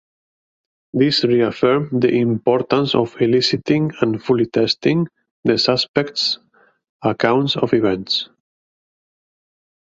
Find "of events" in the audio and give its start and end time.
7.55-8.27